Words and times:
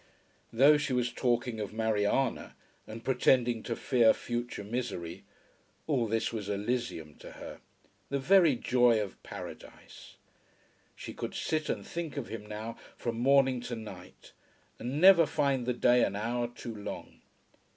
Though 0.51 0.77
she 0.77 0.93
was 0.93 1.13
talking 1.13 1.59
of 1.59 1.73
Mariana, 1.73 2.55
and 2.87 3.03
pretending 3.05 3.61
to 3.61 3.75
fear 3.75 4.15
future 4.15 4.63
misery, 4.63 5.25
all 5.85 6.07
this 6.07 6.33
was 6.33 6.49
Elysium 6.49 7.13
to 7.19 7.33
her, 7.33 7.59
the 8.09 8.17
very 8.17 8.55
joy 8.55 8.99
of 8.99 9.21
Paradise. 9.21 10.15
She 10.95 11.13
could 11.13 11.35
sit 11.35 11.69
and 11.69 11.85
think 11.85 12.17
of 12.17 12.29
him 12.29 12.47
now 12.47 12.77
from 12.97 13.19
morning 13.19 13.61
to 13.61 13.75
night, 13.75 14.31
and 14.79 14.99
never 14.99 15.27
find 15.27 15.67
the 15.67 15.71
day 15.73 16.03
an 16.03 16.15
hour 16.15 16.47
too 16.47 16.73
long. 16.75 17.21